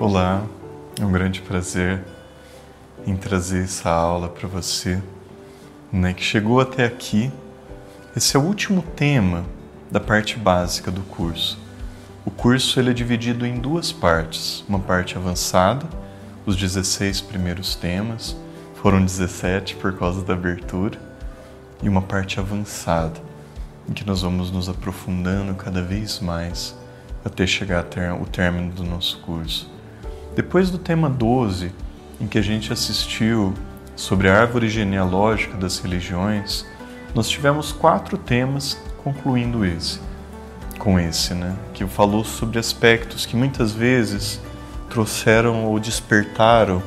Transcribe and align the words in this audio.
Olá, 0.00 0.46
é 1.00 1.04
um 1.04 1.10
grande 1.10 1.42
prazer 1.42 2.04
em 3.04 3.16
trazer 3.16 3.64
essa 3.64 3.90
aula 3.90 4.28
para 4.28 4.46
você, 4.46 5.02
né, 5.90 6.14
que 6.14 6.22
chegou 6.22 6.60
até 6.60 6.84
aqui. 6.84 7.32
Esse 8.16 8.36
é 8.36 8.38
o 8.38 8.44
último 8.44 8.80
tema 8.80 9.44
da 9.90 9.98
parte 9.98 10.38
básica 10.38 10.88
do 10.88 11.00
curso. 11.00 11.58
O 12.24 12.30
curso 12.30 12.78
ele 12.78 12.90
é 12.90 12.94
dividido 12.94 13.44
em 13.44 13.58
duas 13.58 13.90
partes, 13.90 14.64
uma 14.68 14.78
parte 14.78 15.18
avançada, 15.18 15.84
os 16.46 16.54
16 16.54 17.20
primeiros 17.22 17.74
temas, 17.74 18.36
foram 18.76 19.04
17 19.04 19.74
por 19.74 19.98
causa 19.98 20.22
da 20.22 20.34
abertura, 20.34 20.96
e 21.82 21.88
uma 21.88 22.02
parte 22.02 22.38
avançada, 22.38 23.20
em 23.88 23.92
que 23.92 24.06
nós 24.06 24.22
vamos 24.22 24.52
nos 24.52 24.68
aprofundando 24.68 25.56
cada 25.56 25.82
vez 25.82 26.20
mais 26.20 26.78
até 27.24 27.44
chegar 27.48 27.84
ao 28.12 28.26
término 28.26 28.70
do 28.70 28.84
nosso 28.84 29.18
curso. 29.22 29.77
Depois 30.38 30.70
do 30.70 30.78
tema 30.78 31.10
12, 31.10 31.72
em 32.20 32.28
que 32.28 32.38
a 32.38 32.42
gente 32.42 32.72
assistiu 32.72 33.52
sobre 33.96 34.28
a 34.28 34.40
árvore 34.40 34.68
genealógica 34.68 35.56
das 35.56 35.80
religiões, 35.80 36.64
nós 37.12 37.28
tivemos 37.28 37.72
quatro 37.72 38.16
temas 38.16 38.80
concluindo 39.02 39.64
esse, 39.64 39.98
com 40.78 40.96
esse, 40.96 41.34
né? 41.34 41.56
Que 41.74 41.84
falou 41.88 42.22
sobre 42.22 42.56
aspectos 42.56 43.26
que 43.26 43.34
muitas 43.34 43.72
vezes 43.72 44.40
trouxeram 44.88 45.64
ou 45.64 45.80
despertaram 45.80 46.80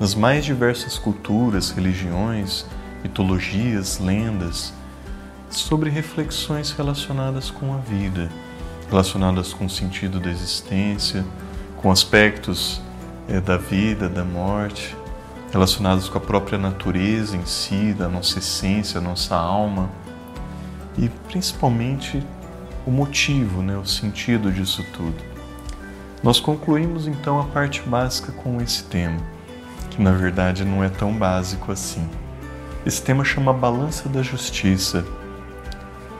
nas 0.00 0.16
mais 0.16 0.44
diversas 0.44 0.98
culturas, 0.98 1.70
religiões, 1.70 2.66
mitologias, 3.04 4.00
lendas, 4.00 4.74
sobre 5.48 5.90
reflexões 5.90 6.72
relacionadas 6.72 7.52
com 7.52 7.72
a 7.72 7.76
vida, 7.76 8.28
relacionadas 8.90 9.52
com 9.52 9.66
o 9.66 9.70
sentido 9.70 10.18
da 10.18 10.28
existência, 10.28 11.24
com 11.76 11.88
aspectos 11.88 12.84
é, 13.28 13.40
da 13.40 13.56
vida, 13.56 14.08
da 14.08 14.24
morte, 14.24 14.96
relacionados 15.52 16.08
com 16.08 16.18
a 16.18 16.20
própria 16.20 16.58
natureza 16.58 17.36
em 17.36 17.44
si, 17.44 17.92
da 17.92 18.08
nossa 18.08 18.38
essência, 18.38 19.00
nossa 19.00 19.36
alma 19.36 19.88
e 20.98 21.08
principalmente 21.28 22.22
o 22.86 22.90
motivo, 22.90 23.62
né, 23.62 23.76
o 23.76 23.84
sentido 23.84 24.50
disso 24.50 24.84
tudo. 24.92 25.16
Nós 26.22 26.40
concluímos 26.40 27.06
então 27.06 27.40
a 27.40 27.44
parte 27.44 27.82
básica 27.82 28.32
com 28.32 28.60
esse 28.60 28.84
tema, 28.84 29.18
que 29.90 30.00
na 30.00 30.12
verdade 30.12 30.64
não 30.64 30.82
é 30.82 30.88
tão 30.88 31.12
básico 31.12 31.70
assim. 31.70 32.08
Esse 32.84 33.02
tema 33.02 33.24
chama 33.24 33.52
Balança 33.52 34.08
da 34.08 34.22
Justiça. 34.22 35.04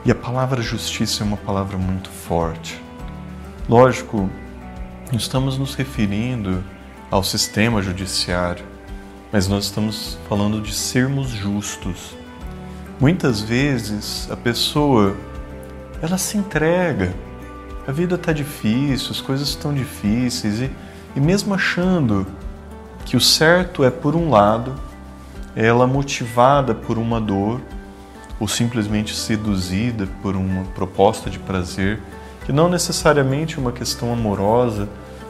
E 0.05 0.11
a 0.11 0.15
palavra 0.15 0.61
justiça 0.61 1.23
é 1.23 1.27
uma 1.27 1.37
palavra 1.37 1.77
muito 1.77 2.09
forte. 2.09 2.81
Lógico, 3.67 4.29
estamos 5.11 5.57
nos 5.57 5.75
referindo 5.75 6.63
ao 7.09 7.23
sistema 7.23 7.81
judiciário, 7.81 8.65
mas 9.31 9.47
nós 9.47 9.65
estamos 9.65 10.17
falando 10.27 10.61
de 10.61 10.73
sermos 10.73 11.29
justos. 11.29 12.15
Muitas 12.99 13.41
vezes 13.41 14.29
a 14.31 14.35
pessoa 14.35 15.15
ela 16.01 16.17
se 16.17 16.37
entrega, 16.37 17.13
a 17.87 17.91
vida 17.91 18.15
está 18.15 18.33
difícil, 18.33 19.11
as 19.11 19.21
coisas 19.21 19.49
estão 19.49 19.73
difíceis 19.73 20.59
e, 20.59 20.71
e 21.15 21.19
mesmo 21.19 21.53
achando 21.53 22.27
que 23.05 23.15
o 23.15 23.21
certo 23.21 23.83
é 23.83 23.89
por 23.89 24.15
um 24.15 24.29
lado, 24.29 24.75
ela 25.55 25.87
motivada 25.87 26.75
por 26.75 26.97
uma 26.97 27.21
dor 27.21 27.61
ou 28.39 28.47
simplesmente 28.47 29.15
seduzida 29.15 30.07
por 30.21 30.35
uma 30.35 30.63
proposta 30.75 31.29
de 31.29 31.39
prazer, 31.39 31.99
que 32.45 32.51
não 32.51 32.69
necessariamente 32.69 33.55
é 33.55 33.59
uma 33.59 33.71
questão 33.71 34.11
amorosa, 34.13 34.87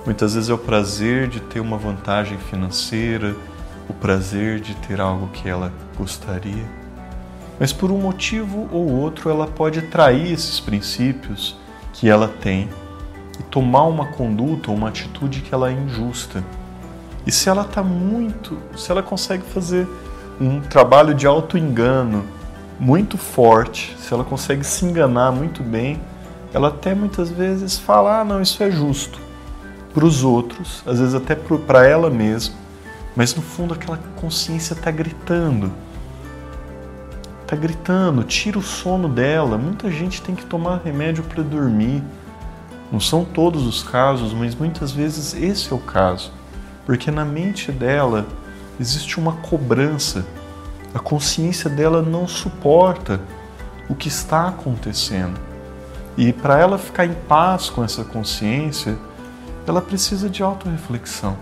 Muitas 0.07 0.35
vezes 0.35 0.49
é 0.49 0.53
o 0.53 0.57
prazer 0.57 1.27
de 1.27 1.41
ter 1.41 1.59
uma 1.59 1.77
vantagem 1.77 2.37
financeira, 2.37 3.35
o 3.89 3.93
prazer 3.93 4.61
de 4.61 4.73
ter 4.73 5.01
algo 5.01 5.27
que 5.27 5.49
ela 5.49 5.69
gostaria. 5.97 6.63
Mas 7.59 7.73
por 7.73 7.91
um 7.91 7.97
motivo 7.97 8.69
ou 8.71 8.89
outro 8.89 9.29
ela 9.29 9.45
pode 9.45 9.81
trair 9.81 10.31
esses 10.31 10.61
princípios 10.61 11.57
que 11.91 12.07
ela 12.07 12.29
tem 12.29 12.69
e 13.37 13.43
tomar 13.43 13.83
uma 13.83 14.05
conduta 14.05 14.71
ou 14.71 14.77
uma 14.77 14.87
atitude 14.87 15.41
que 15.41 15.53
ela 15.53 15.69
é 15.69 15.73
injusta. 15.73 16.41
E 17.25 17.31
se 17.31 17.49
ela 17.49 17.63
está 17.63 17.83
muito, 17.83 18.57
se 18.77 18.89
ela 18.89 19.03
consegue 19.03 19.43
fazer 19.43 19.85
um 20.39 20.61
trabalho 20.61 21.13
de 21.13 21.27
auto-engano 21.27 22.23
muito 22.79 23.17
forte, 23.17 23.93
se 23.99 24.13
ela 24.13 24.23
consegue 24.23 24.63
se 24.63 24.85
enganar 24.85 25.33
muito 25.33 25.61
bem, 25.61 25.99
ela 26.53 26.69
até 26.69 26.95
muitas 26.95 27.29
vezes 27.29 27.77
fala: 27.77 28.21
ah, 28.21 28.23
não, 28.23 28.41
isso 28.41 28.63
é 28.63 28.71
justo 28.71 29.26
para 29.93 30.05
os 30.05 30.23
outros, 30.23 30.83
às 30.85 30.99
vezes 30.99 31.15
até 31.15 31.35
para 31.35 31.87
ela 31.87 32.09
mesma, 32.09 32.55
mas 33.15 33.33
no 33.33 33.41
fundo 33.41 33.73
aquela 33.73 33.97
consciência 34.15 34.73
está 34.73 34.91
gritando. 34.91 35.71
Está 37.41 37.55
gritando, 37.55 38.23
tira 38.23 38.59
o 38.59 38.61
sono 38.61 39.07
dela. 39.07 39.57
Muita 39.57 39.89
gente 39.89 40.21
tem 40.21 40.35
que 40.35 40.45
tomar 40.45 40.81
remédio 40.83 41.23
para 41.23 41.41
dormir. 41.41 42.03
Não 42.91 42.99
são 42.99 43.25
todos 43.25 43.65
os 43.65 43.81
casos, 43.81 44.33
mas 44.33 44.53
muitas 44.53 44.91
vezes 44.91 45.33
esse 45.33 45.71
é 45.71 45.75
o 45.75 45.79
caso. 45.79 46.31
Porque 46.85 47.09
na 47.09 47.25
mente 47.25 47.71
dela 47.71 48.27
existe 48.79 49.19
uma 49.19 49.33
cobrança. 49.33 50.25
A 50.93 50.99
consciência 50.99 51.69
dela 51.69 52.01
não 52.01 52.27
suporta 52.27 53.19
o 53.89 53.95
que 53.95 54.09
está 54.09 54.49
acontecendo. 54.49 55.39
E 56.17 56.33
para 56.33 56.59
ela 56.59 56.77
ficar 56.77 57.05
em 57.05 57.13
paz 57.13 57.69
com 57.69 57.83
essa 57.83 58.03
consciência, 58.03 58.97
ela 59.67 59.81
precisa 59.81 60.29
de 60.29 60.41
autorreflexão. 60.41 61.37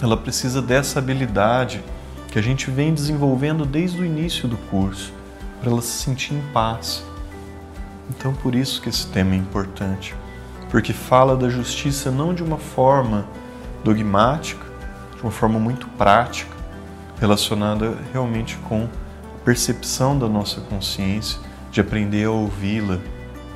Ela 0.00 0.16
precisa 0.16 0.62
dessa 0.62 0.98
habilidade 0.98 1.84
que 2.32 2.38
a 2.38 2.42
gente 2.42 2.70
vem 2.70 2.94
desenvolvendo 2.94 3.66
desde 3.66 4.00
o 4.00 4.04
início 4.04 4.48
do 4.48 4.56
curso, 4.56 5.12
para 5.60 5.70
ela 5.70 5.82
se 5.82 6.02
sentir 6.02 6.34
em 6.34 6.42
paz. 6.52 7.04
Então, 8.08 8.32
por 8.32 8.54
isso 8.54 8.80
que 8.80 8.88
esse 8.88 9.06
tema 9.08 9.34
é 9.34 9.36
importante, 9.36 10.14
porque 10.70 10.92
fala 10.92 11.36
da 11.36 11.48
justiça 11.48 12.10
não 12.10 12.32
de 12.32 12.42
uma 12.42 12.56
forma 12.56 13.26
dogmática, 13.84 14.64
de 15.16 15.22
uma 15.22 15.30
forma 15.30 15.58
muito 15.58 15.86
prática, 15.88 16.54
relacionada 17.20 17.96
realmente 18.12 18.56
com 18.68 18.84
a 18.84 19.44
percepção 19.44 20.18
da 20.18 20.28
nossa 20.28 20.60
consciência, 20.62 21.38
de 21.70 21.80
aprender 21.80 22.24
a 22.24 22.30
ouvi-la. 22.30 22.98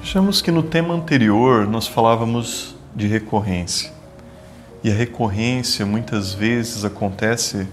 Vejamos 0.01 0.43
que 0.43 0.51
no 0.51 0.63
tema 0.63 0.95
anterior 0.95 1.67
nós 1.67 1.87
falávamos 1.87 2.75
de 2.95 3.07
recorrência. 3.07 3.93
E 4.83 4.91
a 4.91 4.95
recorrência 4.95 5.85
muitas 5.85 6.33
vezes 6.33 6.85
acontece 6.85 7.67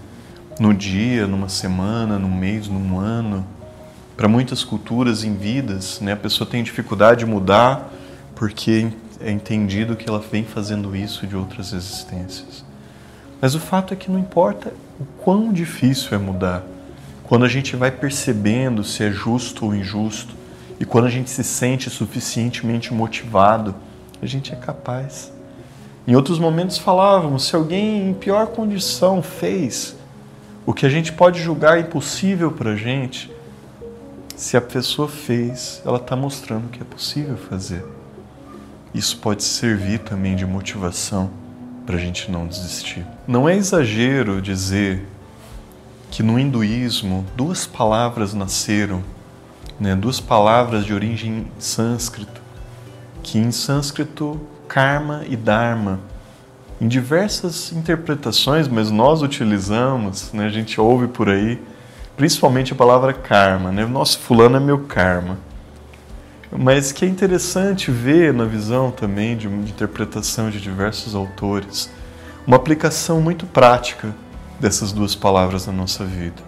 no 0.60 0.74
dia, 0.74 1.26
numa 1.26 1.48
semana, 1.48 2.18
num 2.18 2.34
mês, 2.34 2.68
num 2.68 2.98
ano. 2.98 3.46
Para 4.16 4.28
muitas 4.28 4.64
culturas 4.64 5.24
em 5.24 5.34
vidas, 5.34 6.00
né, 6.00 6.12
a 6.12 6.16
pessoa 6.16 6.48
tem 6.48 6.62
dificuldade 6.62 7.20
de 7.20 7.26
mudar 7.26 7.92
porque 8.34 8.88
é 9.20 9.30
entendido 9.30 9.96
que 9.96 10.08
ela 10.08 10.20
vem 10.20 10.44
fazendo 10.44 10.94
isso 10.94 11.26
de 11.26 11.36
outras 11.36 11.72
existências. 11.72 12.64
Mas 13.40 13.54
o 13.54 13.60
fato 13.60 13.92
é 13.92 13.96
que 13.96 14.10
não 14.10 14.18
importa 14.18 14.72
o 15.00 15.04
quão 15.22 15.52
difícil 15.52 16.14
é 16.14 16.18
mudar, 16.18 16.64
quando 17.24 17.44
a 17.44 17.48
gente 17.48 17.76
vai 17.76 17.90
percebendo 17.90 18.82
se 18.82 19.04
é 19.04 19.10
justo 19.10 19.66
ou 19.66 19.74
injusto 19.74 20.34
e 20.80 20.84
quando 20.84 21.06
a 21.06 21.10
gente 21.10 21.30
se 21.30 21.44
sente 21.44 21.90
suficientemente 21.90 22.92
motivado 22.94 23.74
a 24.20 24.26
gente 24.26 24.52
é 24.52 24.56
capaz. 24.56 25.32
Em 26.06 26.16
outros 26.16 26.38
momentos 26.38 26.78
falávamos, 26.78 27.46
se 27.46 27.54
alguém 27.54 28.08
em 28.10 28.14
pior 28.14 28.46
condição 28.48 29.22
fez 29.22 29.96
o 30.64 30.72
que 30.72 30.84
a 30.84 30.88
gente 30.88 31.12
pode 31.12 31.40
julgar 31.40 31.80
impossível 31.80 32.50
para 32.50 32.72
a 32.72 32.76
gente, 32.76 33.30
se 34.36 34.56
a 34.56 34.60
pessoa 34.60 35.08
fez, 35.08 35.82
ela 35.84 35.96
está 35.96 36.14
mostrando 36.14 36.68
que 36.68 36.80
é 36.80 36.84
possível 36.84 37.36
fazer. 37.36 37.84
Isso 38.94 39.18
pode 39.18 39.42
servir 39.42 40.00
também 40.00 40.36
de 40.36 40.46
motivação 40.46 41.30
para 41.84 41.96
a 41.96 41.98
gente 41.98 42.30
não 42.30 42.46
desistir. 42.46 43.06
Não 43.26 43.48
é 43.48 43.56
exagero 43.56 44.40
dizer 44.40 45.06
que 46.10 46.22
no 46.22 46.38
hinduísmo 46.38 47.24
duas 47.34 47.66
palavras 47.66 48.32
nasceram, 48.34 49.02
né, 49.78 49.94
duas 49.94 50.20
palavras 50.20 50.84
de 50.84 50.92
origem 50.92 51.46
sânscrita, 51.58 52.40
que 53.22 53.38
em 53.38 53.50
sânscrito 53.50 54.40
karma 54.66 55.24
e 55.28 55.36
dharma, 55.36 56.00
em 56.80 56.86
diversas 56.86 57.72
interpretações, 57.72 58.68
mas 58.68 58.90
nós 58.90 59.22
utilizamos, 59.22 60.32
né, 60.32 60.46
a 60.46 60.50
gente 60.50 60.80
ouve 60.80 61.08
por 61.08 61.28
aí, 61.28 61.60
principalmente 62.16 62.72
a 62.72 62.76
palavra 62.76 63.12
karma, 63.12 63.72
né? 63.72 63.86
Nosso 63.86 64.18
fulano 64.18 64.56
é 64.56 64.60
meu 64.60 64.80
karma. 64.80 65.38
Mas 66.50 66.92
que 66.92 67.04
é 67.04 67.08
interessante 67.08 67.90
ver 67.90 68.32
na 68.32 68.44
visão 68.44 68.90
também 68.90 69.36
de 69.36 69.46
uma 69.46 69.62
interpretação 69.62 70.50
de 70.50 70.60
diversos 70.60 71.14
autores, 71.14 71.90
uma 72.46 72.56
aplicação 72.56 73.20
muito 73.20 73.44
prática 73.46 74.14
dessas 74.58 74.92
duas 74.92 75.14
palavras 75.14 75.66
na 75.66 75.72
nossa 75.72 76.04
vida. 76.04 76.42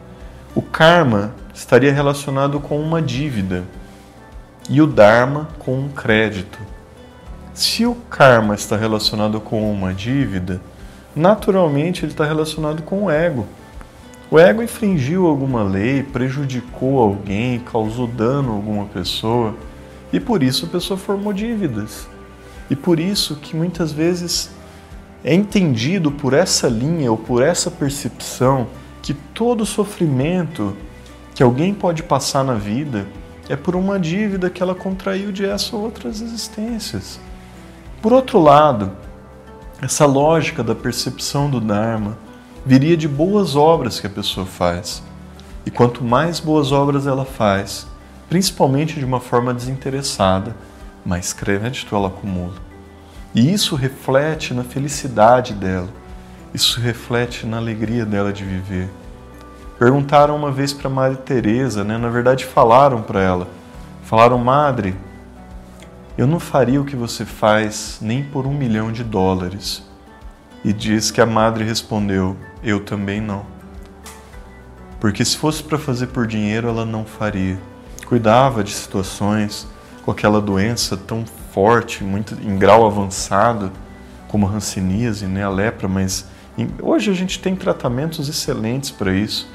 O 0.54 0.62
karma 0.62 1.34
estaria 1.54 1.92
relacionado 1.92 2.58
com 2.58 2.80
uma 2.80 3.00
dívida, 3.02 3.64
e 4.70 4.80
o 4.80 4.86
Dharma 4.86 5.48
com 5.58 5.76
um 5.76 5.88
crédito. 5.88 6.60
Se 7.52 7.84
o 7.84 7.96
karma 8.08 8.54
está 8.54 8.76
relacionado 8.76 9.40
com 9.40 9.70
uma 9.70 9.92
dívida, 9.92 10.60
naturalmente 11.14 12.04
ele 12.04 12.12
está 12.12 12.24
relacionado 12.24 12.82
com 12.82 13.04
o 13.04 13.10
ego. 13.10 13.46
O 14.30 14.38
ego 14.38 14.62
infringiu 14.62 15.26
alguma 15.26 15.64
lei, 15.64 16.04
prejudicou 16.04 17.00
alguém, 17.00 17.58
causou 17.58 18.06
dano 18.06 18.52
a 18.52 18.54
alguma 18.54 18.86
pessoa 18.86 19.56
e 20.12 20.20
por 20.20 20.40
isso 20.40 20.66
a 20.66 20.68
pessoa 20.68 20.96
formou 20.96 21.32
dívidas. 21.32 22.08
E 22.70 22.76
por 22.76 23.00
isso 23.00 23.34
que 23.34 23.56
muitas 23.56 23.90
vezes 23.90 24.50
é 25.24 25.34
entendido 25.34 26.12
por 26.12 26.32
essa 26.32 26.68
linha 26.68 27.10
ou 27.10 27.18
por 27.18 27.42
essa 27.42 27.72
percepção 27.72 28.68
que 29.02 29.14
todo 29.14 29.66
sofrimento 29.66 30.76
que 31.34 31.42
alguém 31.42 31.74
pode 31.74 32.04
passar 32.04 32.44
na 32.44 32.54
vida 32.54 33.08
é 33.50 33.56
por 33.56 33.74
uma 33.74 33.98
dívida 33.98 34.48
que 34.48 34.62
ela 34.62 34.76
contraiu 34.76 35.32
de 35.32 35.44
essa 35.44 35.74
ou 35.74 35.82
outras 35.82 36.20
existências. 36.20 37.18
Por 38.00 38.12
outro 38.12 38.38
lado, 38.38 38.92
essa 39.82 40.06
lógica 40.06 40.62
da 40.62 40.72
percepção 40.72 41.50
do 41.50 41.60
Dharma 41.60 42.16
viria 42.64 42.96
de 42.96 43.08
boas 43.08 43.56
obras 43.56 43.98
que 43.98 44.06
a 44.06 44.10
pessoa 44.10 44.46
faz. 44.46 45.02
E 45.66 45.70
quanto 45.70 46.04
mais 46.04 46.38
boas 46.38 46.70
obras 46.70 47.08
ela 47.08 47.24
faz, 47.24 47.88
principalmente 48.28 49.00
de 49.00 49.04
uma 49.04 49.18
forma 49.18 49.52
desinteressada, 49.52 50.54
mais 51.04 51.32
crédito 51.32 51.96
ela 51.96 52.06
acumula. 52.06 52.54
E 53.34 53.52
isso 53.52 53.74
reflete 53.74 54.54
na 54.54 54.62
felicidade 54.62 55.54
dela, 55.54 55.88
isso 56.54 56.80
reflete 56.80 57.44
na 57.46 57.56
alegria 57.56 58.06
dela 58.06 58.32
de 58.32 58.44
viver. 58.44 58.88
Perguntaram 59.80 60.36
uma 60.36 60.52
vez 60.52 60.74
para 60.74 60.90
Maria 60.90 61.16
Teresa, 61.16 61.82
né? 61.82 61.96
na 61.96 62.10
verdade 62.10 62.44
falaram 62.44 63.00
para 63.00 63.22
ela, 63.22 63.48
falaram, 64.02 64.36
Madre, 64.36 64.94
eu 66.18 66.26
não 66.26 66.38
faria 66.38 66.78
o 66.78 66.84
que 66.84 66.94
você 66.94 67.24
faz 67.24 67.96
nem 67.98 68.22
por 68.22 68.46
um 68.46 68.52
milhão 68.52 68.92
de 68.92 69.02
dólares. 69.02 69.82
E 70.62 70.70
diz 70.70 71.10
que 71.10 71.18
a 71.18 71.24
Madre 71.24 71.64
respondeu, 71.64 72.36
eu 72.62 72.80
também 72.80 73.22
não. 73.22 73.46
Porque 75.00 75.24
se 75.24 75.38
fosse 75.38 75.62
para 75.62 75.78
fazer 75.78 76.08
por 76.08 76.26
dinheiro, 76.26 76.68
ela 76.68 76.84
não 76.84 77.06
faria. 77.06 77.58
Cuidava 78.04 78.62
de 78.62 78.72
situações 78.72 79.66
com 80.04 80.10
aquela 80.10 80.42
doença 80.42 80.94
tão 80.94 81.24
forte, 81.54 82.04
muito 82.04 82.34
em 82.34 82.58
grau 82.58 82.86
avançado, 82.86 83.72
como 84.28 84.46
a 84.46 84.50
hanseníase, 84.50 85.24
né, 85.24 85.42
a 85.42 85.48
lepra, 85.48 85.88
mas 85.88 86.26
hoje 86.82 87.10
a 87.10 87.14
gente 87.14 87.38
tem 87.38 87.56
tratamentos 87.56 88.28
excelentes 88.28 88.90
para 88.90 89.14
isso 89.14 89.48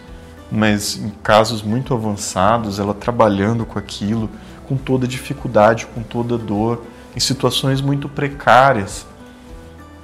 mas 0.51 0.97
em 0.97 1.09
casos 1.24 1.62
muito 1.62 1.94
avançados, 1.94 2.80
ela 2.80 2.94
trabalhando 2.94 3.65
com 3.65 3.80
aquilo, 3.80 4.30
com 4.68 4.77
toda 4.77 5.07
dificuldade, 5.07 5.86
com 5.88 6.01
toda 6.01 6.38
dor, 6.38 6.83
em 7.15 7.19
situações 7.19 7.81
muito 7.81 8.07
precárias, 8.07 9.06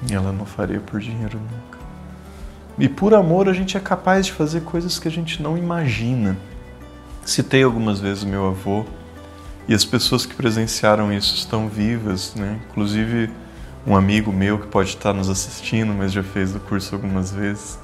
e 0.09 0.13
ela 0.13 0.31
não 0.31 0.45
faria 0.45 0.79
por 0.79 0.99
dinheiro 0.99 1.39
nunca. 1.39 1.79
E 2.79 2.89
por 2.89 3.13
amor 3.13 3.47
a 3.47 3.53
gente 3.53 3.77
é 3.77 3.79
capaz 3.79 4.25
de 4.25 4.33
fazer 4.33 4.61
coisas 4.61 4.97
que 4.97 5.07
a 5.07 5.11
gente 5.11 5.41
não 5.41 5.57
imagina. 5.57 6.37
Citei 7.23 7.63
algumas 7.63 7.99
vezes 7.99 8.23
meu 8.23 8.47
avô, 8.47 8.85
e 9.67 9.73
as 9.73 9.85
pessoas 9.85 10.25
que 10.25 10.33
presenciaram 10.33 11.13
isso 11.13 11.35
estão 11.35 11.67
vivas, 11.67 12.33
né? 12.35 12.59
Inclusive 12.69 13.29
um 13.85 13.95
amigo 13.95 14.31
meu 14.31 14.59
que 14.59 14.67
pode 14.67 14.89
estar 14.89 15.13
nos 15.13 15.29
assistindo, 15.29 15.93
mas 15.93 16.11
já 16.11 16.23
fez 16.23 16.55
o 16.55 16.59
curso 16.59 16.95
algumas 16.95 17.31
vezes 17.31 17.79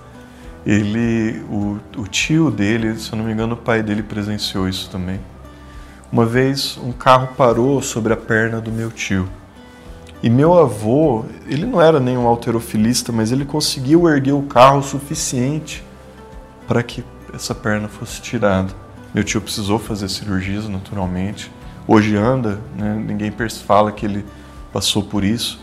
ele, 0.68 1.40
o, 1.50 1.80
o 1.96 2.08
tio 2.08 2.52
dele, 2.52 3.00
se 3.00 3.14
eu 3.14 3.18
não 3.18 3.24
me 3.24 3.31
engano, 3.31 3.54
o 3.54 3.58
pai 3.58 3.81
dele 3.81 4.04
presenciou 4.04 4.68
isso 4.68 4.90
também. 4.90 5.18
Uma 6.12 6.25
vez 6.25 6.78
um 6.84 6.92
carro 6.92 7.30
parou 7.38 7.81
sobre 7.81 8.12
a 8.12 8.18
perna 8.18 8.60
do 8.60 8.69
meu 8.69 8.92
tio. 8.92 9.30
E 10.22 10.30
meu 10.30 10.60
avô, 10.60 11.24
ele 11.48 11.66
não 11.66 11.81
era 11.81 12.02
nenhum 12.02 12.28
alterofilista, 12.28 13.14
mas 13.14 13.31
ele 13.31 13.46
conseguiu 13.46 14.10
erguer 14.10 14.34
o 14.34 14.42
carro 14.42 14.80
o 14.80 14.84
suficiente 14.84 15.81
para 16.68 16.84
que 16.84 17.02
essa 17.34 17.56
perna 17.56 17.88
fosse 17.88 18.22
tirada. 18.22 18.74
Meu 19.14 19.24
tio 19.24 19.40
precisou 19.40 19.80
fazer 19.80 20.10
cirurgias 20.10 20.68
naturalmente. 20.68 21.50
Hoje 21.88 22.18
anda, 22.18 22.60
né? 22.75 22.94
ninguém 23.08 23.34
fala 23.66 23.90
que 23.90 24.06
ele 24.06 24.25
passou 24.74 25.02
por 25.02 25.24
isso. 25.24 25.62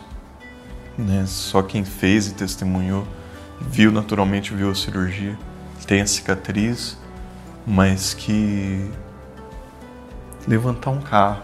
Né? 0.97 1.25
Só 1.27 1.61
quem 1.61 1.85
fez 1.85 2.29
e 2.29 2.33
testemunhou 2.33 3.05
viu 3.61 3.91
naturalmente 3.91 4.55
viu 4.55 4.71
a 4.71 4.75
cirurgia, 4.75 5.39
tem 5.87 6.01
a 6.01 6.06
cicatriz, 6.06 6.99
mas 7.67 8.15
que 8.15 8.91
levantar 10.47 10.91
um 10.91 11.01
carro. 11.01 11.43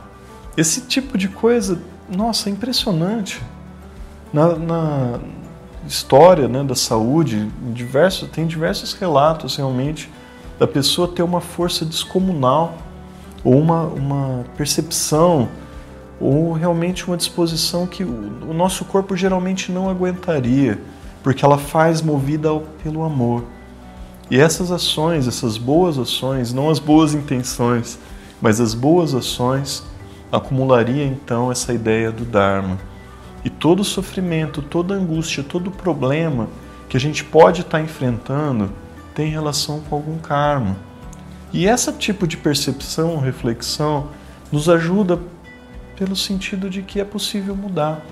Esse 0.56 0.82
tipo 0.82 1.16
de 1.16 1.28
coisa, 1.28 1.80
nossa, 2.08 2.48
é 2.48 2.52
impressionante. 2.52 3.42
Na, 4.32 4.54
na 4.56 5.20
história 5.86 6.46
né, 6.46 6.62
da 6.62 6.74
saúde, 6.74 7.50
diversos, 7.72 8.28
tem 8.28 8.46
diversos 8.46 8.92
relatos 8.92 9.56
realmente 9.56 10.10
da 10.58 10.66
pessoa 10.66 11.08
ter 11.08 11.22
uma 11.22 11.40
força 11.40 11.84
descomunal 11.84 12.76
ou 13.42 13.58
uma, 13.58 13.84
uma 13.84 14.44
percepção 14.56 15.48
ou 16.20 16.52
realmente 16.52 17.06
uma 17.06 17.16
disposição 17.16 17.86
que 17.86 18.04
o, 18.04 18.50
o 18.50 18.52
nosso 18.52 18.84
corpo 18.84 19.16
geralmente 19.16 19.72
não 19.72 19.88
aguentaria 19.88 20.78
porque 21.22 21.44
ela 21.44 21.58
faz 21.58 22.00
movida 22.00 22.50
pelo 22.82 23.02
amor. 23.02 23.44
E 24.30 24.38
essas 24.38 24.70
ações, 24.70 25.26
essas 25.26 25.56
boas 25.56 25.98
ações, 25.98 26.52
não 26.52 26.70
as 26.70 26.78
boas 26.78 27.14
intenções, 27.14 27.98
mas 28.40 28.60
as 28.60 28.74
boas 28.74 29.14
ações, 29.14 29.82
acumularia 30.30 31.04
então 31.04 31.50
essa 31.50 31.72
ideia 31.72 32.12
do 32.12 32.24
Dharma. 32.24 32.78
E 33.44 33.50
todo 33.50 33.82
sofrimento, 33.82 34.62
toda 34.62 34.94
angústia, 34.94 35.42
todo 35.42 35.70
problema 35.70 36.48
que 36.88 36.96
a 36.96 37.00
gente 37.00 37.24
pode 37.24 37.62
estar 37.62 37.80
enfrentando 37.80 38.70
tem 39.14 39.30
relação 39.30 39.80
com 39.80 39.96
algum 39.96 40.18
karma. 40.18 40.76
E 41.52 41.66
esse 41.66 41.92
tipo 41.92 42.26
de 42.26 42.36
percepção, 42.36 43.18
reflexão, 43.18 44.08
nos 44.52 44.68
ajuda 44.68 45.18
pelo 45.96 46.14
sentido 46.14 46.70
de 46.70 46.82
que 46.82 47.00
é 47.00 47.04
possível 47.04 47.56
mudar 47.56 48.04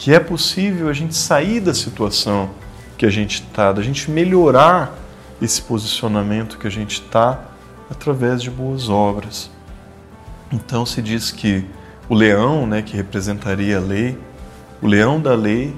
que 0.00 0.14
é 0.14 0.18
possível 0.18 0.88
a 0.88 0.94
gente 0.94 1.14
sair 1.14 1.60
da 1.60 1.74
situação 1.74 2.48
que 2.96 3.04
a 3.04 3.10
gente 3.10 3.42
está, 3.42 3.70
da 3.70 3.82
gente 3.82 4.10
melhorar 4.10 4.98
esse 5.42 5.60
posicionamento 5.60 6.56
que 6.56 6.66
a 6.66 6.70
gente 6.70 7.02
está 7.02 7.38
através 7.90 8.42
de 8.42 8.50
boas 8.50 8.88
obras. 8.88 9.50
Então 10.50 10.86
se 10.86 11.02
diz 11.02 11.30
que 11.30 11.66
o 12.08 12.14
leão, 12.14 12.66
né, 12.66 12.80
que 12.80 12.96
representaria 12.96 13.76
a 13.76 13.80
lei, 13.80 14.16
o 14.80 14.86
leão 14.86 15.20
da 15.20 15.34
lei, 15.34 15.76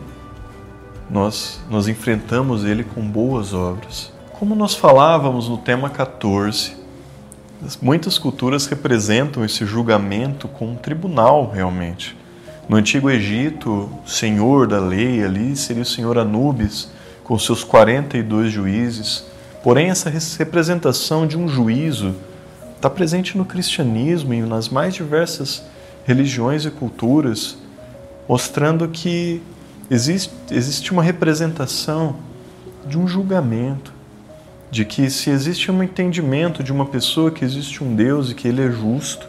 nós, 1.10 1.60
nós 1.68 1.88
enfrentamos 1.88 2.64
ele 2.64 2.84
com 2.84 3.02
boas 3.02 3.52
obras. 3.52 4.12
Como 4.38 4.54
nós 4.54 4.76
falávamos 4.76 5.48
no 5.48 5.58
tema 5.58 5.90
14, 5.90 6.76
muitas 7.82 8.18
culturas 8.18 8.66
representam 8.66 9.44
esse 9.44 9.66
julgamento 9.66 10.46
com 10.46 10.68
um 10.68 10.76
tribunal 10.76 11.50
realmente. 11.50 12.21
No 12.68 12.76
Antigo 12.76 13.10
Egito, 13.10 13.90
o 14.04 14.08
senhor 14.08 14.68
da 14.68 14.78
lei 14.78 15.22
ali 15.24 15.56
seria 15.56 15.82
o 15.82 15.86
senhor 15.86 16.16
Anubis, 16.16 16.88
com 17.24 17.36
seus 17.36 17.64
42 17.64 18.52
juízes. 18.52 19.24
Porém, 19.64 19.90
essa 19.90 20.10
representação 20.38 21.26
de 21.26 21.36
um 21.36 21.48
juízo 21.48 22.14
está 22.76 22.88
presente 22.88 23.36
no 23.36 23.44
cristianismo 23.44 24.32
e 24.32 24.42
nas 24.42 24.68
mais 24.68 24.94
diversas 24.94 25.62
religiões 26.04 26.64
e 26.64 26.70
culturas, 26.70 27.56
mostrando 28.28 28.88
que 28.88 29.42
existe, 29.90 30.32
existe 30.50 30.92
uma 30.92 31.02
representação 31.02 32.16
de 32.86 32.96
um 32.96 33.08
julgamento, 33.08 33.92
de 34.70 34.84
que 34.84 35.10
se 35.10 35.30
existe 35.30 35.70
um 35.70 35.82
entendimento 35.82 36.62
de 36.62 36.72
uma 36.72 36.86
pessoa 36.86 37.30
que 37.30 37.44
existe 37.44 37.82
um 37.82 37.94
Deus 37.94 38.30
e 38.30 38.34
que 38.34 38.48
ele 38.48 38.62
é 38.62 38.70
justo, 38.70 39.28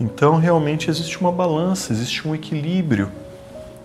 então, 0.00 0.38
realmente 0.38 0.88
existe 0.88 1.20
uma 1.20 1.30
balança, 1.30 1.92
existe 1.92 2.26
um 2.26 2.34
equilíbrio 2.34 3.10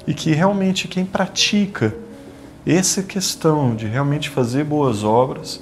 e 0.08 0.14
que 0.14 0.32
realmente 0.32 0.88
quem 0.88 1.06
pratica 1.06 1.94
essa 2.66 3.04
questão 3.04 3.76
de 3.76 3.86
realmente 3.86 4.30
fazer 4.30 4.64
boas 4.64 5.04
obras, 5.04 5.60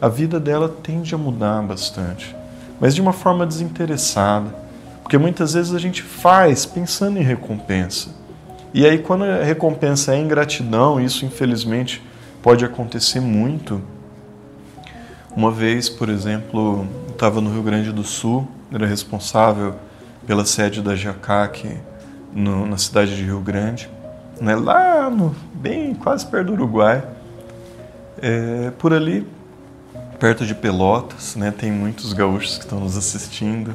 a 0.00 0.08
vida 0.08 0.38
dela 0.38 0.68
tende 0.68 1.12
a 1.12 1.18
mudar 1.18 1.60
bastante, 1.62 2.36
mas 2.80 2.94
de 2.94 3.00
uma 3.00 3.12
forma 3.12 3.44
desinteressada, 3.44 4.54
porque 5.02 5.18
muitas 5.18 5.54
vezes 5.54 5.74
a 5.74 5.78
gente 5.78 6.02
faz 6.02 6.64
pensando 6.64 7.18
em 7.18 7.22
recompensa. 7.22 8.10
E 8.72 8.86
aí, 8.86 8.98
quando 8.98 9.24
a 9.24 9.42
recompensa 9.42 10.14
é 10.14 10.18
ingratidão, 10.18 11.00
isso 11.00 11.24
infelizmente 11.24 12.02
pode 12.42 12.64
acontecer 12.64 13.20
muito. 13.20 13.80
Uma 15.34 15.50
vez, 15.50 15.88
por 15.88 16.08
exemplo, 16.08 16.86
estava 17.08 17.40
no 17.40 17.50
Rio 17.50 17.62
Grande 17.62 17.90
do 17.90 18.04
Sul, 18.04 18.46
era 18.72 18.86
responsável 18.86 19.74
pela 20.26 20.44
sede 20.44 20.82
da 20.82 20.96
JACAC 20.96 21.76
na 22.34 22.76
cidade 22.76 23.16
de 23.16 23.22
Rio 23.22 23.40
Grande, 23.40 23.88
né, 24.40 24.54
lá 24.54 25.08
no, 25.08 25.34
bem 25.54 25.94
quase 25.94 26.26
perto 26.26 26.48
do 26.48 26.52
Uruguai. 26.52 27.02
É, 28.20 28.70
por 28.78 28.92
ali, 28.92 29.26
perto 30.18 30.44
de 30.44 30.54
Pelotas, 30.54 31.36
né, 31.36 31.50
tem 31.50 31.70
muitos 31.70 32.12
gaúchos 32.12 32.58
que 32.58 32.64
estão 32.64 32.80
nos 32.80 32.96
assistindo. 32.96 33.74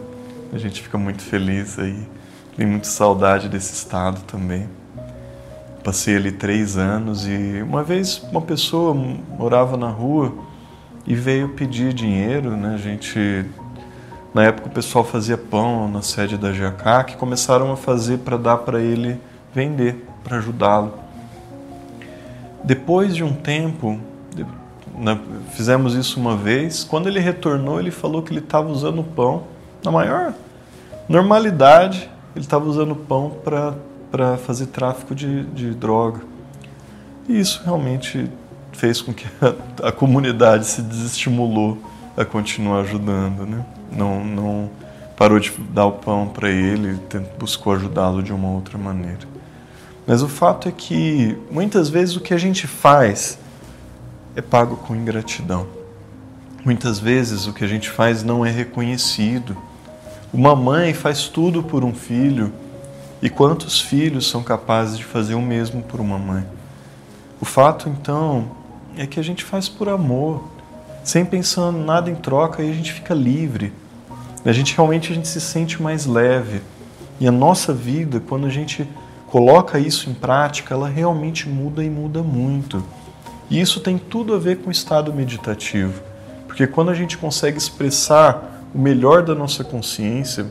A 0.53 0.57
gente 0.57 0.81
fica 0.81 0.97
muito 0.97 1.23
feliz 1.23 1.79
aí, 1.79 2.07
tem 2.55 2.67
muita 2.67 2.87
saudade 2.87 3.49
desse 3.49 3.73
estado 3.73 4.21
também. 4.23 4.67
Passei 5.83 6.15
ali 6.15 6.31
três 6.31 6.77
anos 6.77 7.25
e 7.25 7.63
uma 7.63 7.81
vez 7.81 8.21
uma 8.31 8.41
pessoa 8.41 8.93
morava 8.93 9.75
na 9.75 9.89
rua 9.89 10.31
e 11.07 11.15
veio 11.15 11.49
pedir 11.49 11.91
dinheiro, 11.93 12.51
né? 12.51 12.75
A 12.75 12.77
gente 12.77 13.45
na 14.33 14.43
época 14.43 14.67
o 14.67 14.71
pessoal 14.71 15.03
fazia 15.03 15.37
pão 15.37 15.89
na 15.89 16.01
sede 16.01 16.37
da 16.37 16.51
GAK, 16.51 17.11
que 17.11 17.17
começaram 17.17 17.71
a 17.71 17.77
fazer 17.77 18.19
para 18.19 18.37
dar 18.37 18.57
para 18.57 18.79
ele 18.79 19.19
vender, 19.53 20.05
para 20.23 20.37
ajudá-lo. 20.37 20.93
Depois 22.63 23.15
de 23.15 23.23
um 23.23 23.33
tempo, 23.33 23.99
né, 24.95 25.19
fizemos 25.51 25.95
isso 25.95 26.19
uma 26.19 26.37
vez. 26.37 26.83
Quando 26.83 27.07
ele 27.07 27.19
retornou, 27.19 27.79
ele 27.79 27.91
falou 27.91 28.21
que 28.21 28.31
ele 28.31 28.39
estava 28.39 28.69
usando 28.69 29.03
pão 29.03 29.43
na 29.83 29.91
maior 29.91 30.33
normalidade. 31.09 32.09
Ele 32.33 32.45
estava 32.45 32.65
usando 32.65 32.95
pão 32.95 33.35
para 33.43 34.37
fazer 34.37 34.67
tráfico 34.67 35.13
de, 35.13 35.43
de 35.45 35.71
droga. 35.71 36.21
E 37.27 37.37
isso 37.37 37.61
realmente 37.65 38.29
fez 38.71 39.01
com 39.01 39.13
que 39.13 39.25
a, 39.41 39.89
a 39.89 39.91
comunidade 39.91 40.65
se 40.65 40.81
desestimulou 40.81 41.77
a 42.15 42.23
continuar 42.23 42.81
ajudando, 42.81 43.45
né? 43.45 43.65
Não, 43.91 44.23
não 44.23 44.69
parou 45.17 45.39
de 45.39 45.51
dar 45.69 45.85
o 45.85 45.91
pão 45.93 46.27
para 46.27 46.49
ele, 46.49 46.99
buscou 47.37 47.73
ajudá-lo 47.73 48.23
de 48.23 48.33
uma 48.33 48.49
outra 48.49 48.77
maneira. 48.77 49.19
Mas 50.07 50.23
o 50.23 50.27
fato 50.27 50.67
é 50.67 50.71
que 50.71 51.37
muitas 51.51 51.89
vezes 51.89 52.15
o 52.15 52.19
que 52.19 52.33
a 52.33 52.37
gente 52.37 52.65
faz 52.65 53.37
é 54.35 54.41
pago 54.41 54.77
com 54.77 54.95
ingratidão. 54.95 55.67
Muitas 56.63 56.99
vezes 56.99 57.47
o 57.47 57.53
que 57.53 57.63
a 57.63 57.67
gente 57.67 57.89
faz 57.89 58.23
não 58.23 58.45
é 58.45 58.49
reconhecido. 58.49 59.55
Uma 60.33 60.55
mãe 60.55 60.93
faz 60.93 61.27
tudo 61.27 61.61
por 61.61 61.83
um 61.83 61.93
filho, 61.93 62.53
e 63.21 63.29
quantos 63.29 63.79
filhos 63.79 64.29
são 64.29 64.41
capazes 64.41 64.97
de 64.97 65.03
fazer 65.03 65.35
o 65.35 65.41
mesmo 65.41 65.83
por 65.83 65.99
uma 65.99 66.17
mãe? 66.17 66.45
O 67.39 67.45
fato 67.45 67.89
então 67.89 68.51
é 68.97 69.05
que 69.05 69.19
a 69.19 69.23
gente 69.23 69.43
faz 69.43 69.69
por 69.69 69.89
amor, 69.89 70.43
sem 71.03 71.25
pensar 71.25 71.71
nada 71.71 72.09
em 72.09 72.15
troca, 72.15 72.63
e 72.63 72.69
a 72.69 72.73
gente 72.73 72.91
fica 72.91 73.13
livre. 73.13 73.73
A 74.43 74.51
gente 74.51 74.75
realmente 74.75 75.11
a 75.11 75.15
gente 75.15 75.27
se 75.27 75.39
sente 75.39 75.81
mais 75.81 76.05
leve. 76.05 76.61
E 77.19 77.27
a 77.27 77.31
nossa 77.31 77.73
vida, 77.73 78.19
quando 78.19 78.47
a 78.47 78.49
gente 78.49 78.87
coloca 79.27 79.77
isso 79.77 80.09
em 80.09 80.13
prática, 80.13 80.73
ela 80.73 80.89
realmente 80.89 81.47
muda 81.47 81.83
e 81.83 81.89
muda 81.89 82.23
muito. 82.23 82.83
E 83.49 83.61
isso 83.61 83.79
tem 83.79 83.97
tudo 83.97 84.33
a 84.33 84.39
ver 84.39 84.57
com 84.57 84.69
o 84.69 84.71
estado 84.71 85.13
meditativo. 85.13 86.01
Porque 86.47 86.65
quando 86.65 86.89
a 86.89 86.95
gente 86.95 87.17
consegue 87.17 87.57
expressar 87.57 88.63
o 88.73 88.79
melhor 88.79 89.23
da 89.23 89.35
nossa 89.35 89.63
consciência, 89.63 90.47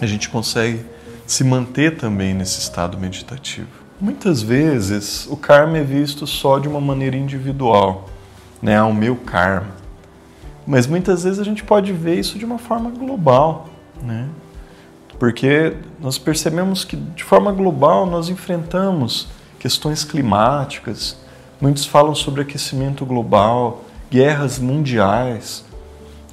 a 0.00 0.06
gente 0.06 0.28
consegue 0.28 0.84
se 1.26 1.42
manter 1.42 1.96
também 1.96 2.34
nesse 2.34 2.60
estado 2.60 2.98
meditativo. 2.98 3.68
Muitas 4.00 4.42
vezes 4.42 5.26
o 5.30 5.36
karma 5.36 5.78
é 5.78 5.82
visto 5.82 6.26
só 6.26 6.58
de 6.58 6.68
uma 6.68 6.80
maneira 6.80 7.16
individual, 7.16 8.08
né? 8.62 8.80
O 8.82 8.92
meu 8.92 9.16
karma. 9.16 9.77
Mas 10.68 10.86
muitas 10.86 11.24
vezes 11.24 11.40
a 11.40 11.44
gente 11.44 11.64
pode 11.64 11.94
ver 11.94 12.18
isso 12.18 12.38
de 12.38 12.44
uma 12.44 12.58
forma 12.58 12.90
global, 12.90 13.70
né? 14.02 14.28
Porque 15.18 15.74
nós 15.98 16.18
percebemos 16.18 16.84
que 16.84 16.94
de 16.94 17.24
forma 17.24 17.50
global 17.50 18.04
nós 18.04 18.28
enfrentamos 18.28 19.28
questões 19.58 20.04
climáticas, 20.04 21.16
muitos 21.58 21.86
falam 21.86 22.14
sobre 22.14 22.42
aquecimento 22.42 23.06
global, 23.06 23.82
guerras 24.10 24.58
mundiais. 24.58 25.64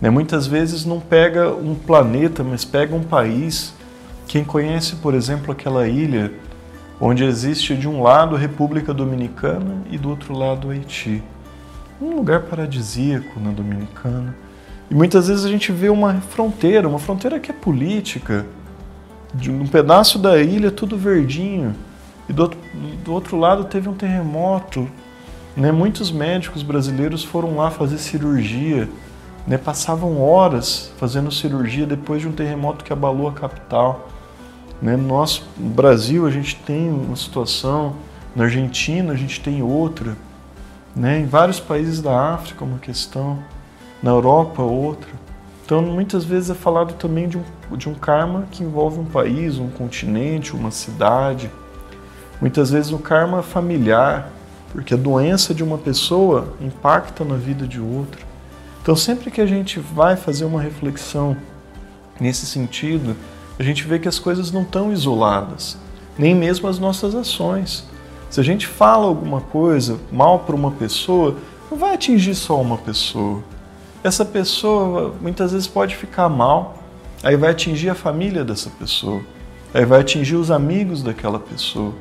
Né? 0.02 0.10
Muitas 0.10 0.46
vezes 0.46 0.84
não 0.84 1.00
pega 1.00 1.50
um 1.56 1.74
planeta, 1.74 2.44
mas 2.44 2.66
pega 2.66 2.94
um 2.94 3.04
país. 3.04 3.74
Quem 4.28 4.44
conhece, 4.44 4.98
por 4.98 5.14
exemplo, 5.14 5.54
aquela 5.54 5.88
ilha 5.88 6.34
onde 7.00 7.24
existe 7.24 7.74
de 7.74 7.88
um 7.88 8.04
lado 8.04 8.36
a 8.36 8.40
República 8.40 8.94
Dominicana 8.94 9.82
e 9.90 9.98
do 9.98 10.10
outro 10.10 10.38
lado 10.38 10.72
Haiti 10.72 11.24
um 12.02 12.16
lugar 12.16 12.42
paradisíaco 12.44 13.40
na 13.40 13.52
Dominicana. 13.52 14.36
E 14.90 14.94
muitas 14.94 15.28
vezes 15.28 15.46
a 15.46 15.50
gente 15.50 15.72
vê 15.72 15.90
uma 15.90 16.16
fronteira, 16.16 16.88
uma 16.88 17.00
fronteira 17.00 17.40
que 17.40 17.52
é 17.52 17.54
política, 17.54 18.46
de 19.34 19.52
um 19.52 19.68
pedaço 19.68 20.18
da 20.18 20.42
ilha 20.42 20.72
tudo 20.72 20.98
verdinho, 20.98 21.76
e 22.30 22.34
do 22.34 22.44
outro, 22.44 22.60
do 23.04 23.14
outro 23.14 23.38
lado 23.38 23.66
teve 23.66 23.90
um 23.90 23.94
terremoto. 23.94 24.88
Né? 25.56 25.72
Muitos 25.72 26.12
médicos 26.12 26.64
brasileiros 26.64 27.24
foram 27.24 27.56
lá 27.56 27.72
fazer 27.72 27.98
cirurgia, 27.98 28.90
né? 29.48 29.58
passavam 29.58 30.22
horas 30.22 30.92
fazendo 30.98 31.32
cirurgia 31.32 31.86
depois 31.86 32.22
de 32.22 32.28
um 32.28 32.32
terremoto 32.32 32.84
que 32.84 32.94
abalou 32.94 33.28
a 33.28 33.32
capital. 33.32 34.10
Né? 34.82 34.96
No 34.96 35.08
nosso 35.08 35.48
Brasil 35.56 36.26
a 36.26 36.32
gente 36.32 36.56
tem 36.58 36.90
uma 36.90 37.16
situação, 37.16 37.96
na 38.36 38.46
Argentina 38.46 39.14
a 39.14 39.16
gente 39.16 39.40
tem 39.40 39.62
outra. 39.62 40.16
Né? 40.96 41.20
Em 41.20 41.26
vários 41.26 41.60
países 41.60 42.02
da 42.02 42.34
África, 42.34 42.64
uma 42.64 42.80
questão, 42.80 43.40
na 44.02 44.12
Europa, 44.12 44.62
outra. 44.62 45.10
Então, 45.66 45.82
muitas 45.82 46.24
vezes 46.24 46.52
é 46.52 46.54
falado 46.54 46.94
também 46.94 47.28
de 47.28 47.38
um, 47.38 47.44
de 47.76 47.90
um 47.90 47.96
karma 47.96 48.48
que 48.52 48.64
envolve 48.64 49.00
um 49.00 49.06
país, 49.06 49.58
um 49.58 49.68
continente, 49.68 50.56
uma 50.56 50.72
cidade. 50.72 51.50
Muitas 52.40 52.70
vezes 52.70 52.92
um 52.92 53.00
karma 53.00 53.42
familiar, 53.42 54.30
porque 54.72 54.94
a 54.94 54.98
doença 54.98 55.54
de 55.54 55.64
uma 55.64 55.78
pessoa 55.78 56.54
impacta 56.62 57.26
na 57.26 57.36
vida 57.36 57.68
de 57.68 57.80
outra. 57.82 58.22
Então, 58.82 58.96
sempre 58.96 59.32
que 59.32 59.42
a 59.42 59.46
gente 59.48 59.80
vai 59.80 60.16
fazer 60.16 60.46
uma 60.46 60.62
reflexão 60.62 61.36
nesse 62.20 62.46
sentido, 62.46 63.16
a 63.58 63.64
gente 63.64 63.84
vê 63.88 63.98
que 63.98 64.08
as 64.08 64.20
coisas 64.20 64.52
não 64.52 64.62
estão 64.62 64.94
isoladas, 64.94 65.78
nem 66.18 66.36
mesmo 66.36 66.68
as 66.68 66.78
nossas 66.78 67.16
ações. 67.16 67.88
Se 68.36 68.42
a 68.42 68.44
gente 68.44 68.68
fala 68.68 69.06
alguma 69.06 69.40
coisa 69.40 69.98
mal 70.12 70.40
para 70.40 70.54
uma 70.54 70.70
pessoa, 70.70 71.38
não 71.72 71.78
vai 71.78 71.94
atingir 71.94 72.36
só 72.36 72.60
uma 72.60 72.78
pessoa. 72.78 73.42
Essa 74.04 74.26
pessoa 74.26 75.16
muitas 75.22 75.54
vezes 75.54 75.68
pode 75.68 75.96
ficar 75.96 76.28
mal, 76.28 76.84
aí 77.24 77.38
vai 77.38 77.52
atingir 77.52 77.90
a 77.90 77.96
família 77.96 78.44
dessa 78.44 78.70
pessoa, 78.70 79.22
aí 79.74 79.86
vai 79.86 80.02
atingir 80.02 80.36
os 80.36 80.52
amigos 80.52 81.02
daquela 81.02 81.40
pessoa. 81.40 81.94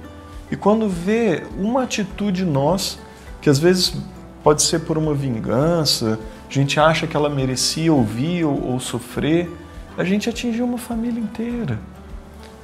E 0.51 0.57
quando 0.57 0.89
vê 0.89 1.45
uma 1.57 1.85
atitude 1.85 2.45
nossa, 2.45 2.99
que 3.41 3.49
às 3.49 3.61
vezes 3.61 3.97
pode 4.43 4.61
ser 4.65 4.81
por 4.81 4.99
uma 4.99 5.15
vingança, 5.15 6.19
a 6.51 6.53
gente 6.53 6.81
acha 6.81 7.07
que 7.07 7.17
ela 7.17 7.31
merecia 7.31 7.93
ouvir 7.93 8.45
ou, 8.45 8.73
ou 8.73 8.81
sofrer, 8.81 9.49
a 9.97 10.03
gente 10.03 10.29
atingiu 10.29 10.65
uma 10.65 10.79
família 10.79 11.21
inteira. 11.21 11.79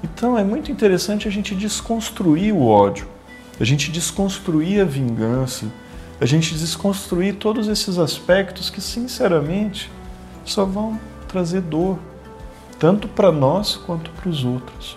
Então 0.03 0.37
é 0.37 0.43
muito 0.43 0.73
interessante 0.73 1.29
a 1.29 1.31
gente 1.31 1.55
desconstruir 1.55 2.53
o 2.53 2.67
ódio 2.67 3.07
a 3.61 3.65
gente 3.65 3.93
desconstruir 3.93 4.81
a 4.81 4.85
vingança, 4.87 5.67
a 6.19 6.25
gente 6.25 6.55
desconstruir 6.55 7.35
todos 7.35 7.69
esses 7.69 7.99
aspectos 7.99 8.71
que, 8.71 8.81
sinceramente, 8.81 9.91
só 10.47 10.65
vão 10.65 10.99
trazer 11.29 11.61
dor, 11.61 11.99
tanto 12.79 13.07
para 13.07 13.31
nós 13.31 13.77
quanto 13.77 14.11
para 14.13 14.31
os 14.31 14.45
outros. 14.45 14.97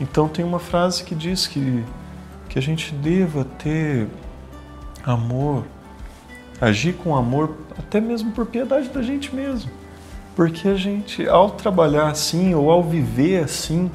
Então, 0.00 0.28
tem 0.28 0.44
uma 0.44 0.58
frase 0.58 1.04
que 1.04 1.14
diz 1.14 1.46
que, 1.46 1.84
que 2.48 2.58
a 2.58 2.62
gente 2.62 2.92
deva 2.94 3.44
ter 3.44 4.08
amor, 5.04 5.64
agir 6.60 6.94
com 6.94 7.14
amor, 7.14 7.56
até 7.78 8.00
mesmo 8.00 8.32
por 8.32 8.46
piedade 8.46 8.88
da 8.88 9.02
gente 9.02 9.32
mesmo. 9.32 9.70
Porque 10.34 10.66
a 10.66 10.74
gente, 10.74 11.28
ao 11.28 11.50
trabalhar 11.50 12.08
assim 12.08 12.54
ou 12.54 12.70
ao 12.70 12.82
viver 12.82 13.44
assim, 13.44 13.88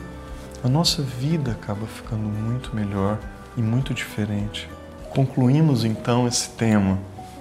a 0.64 0.70
nossa 0.70 1.02
vida 1.02 1.52
acaba 1.52 1.86
ficando 1.86 2.24
muito 2.24 2.74
melhor 2.74 3.20
e 3.58 3.62
muito 3.62 3.94
diferente. 3.94 4.70
Concluímos 5.10 5.86
então 5.86 6.28
esse 6.28 6.50
tema 6.50 6.98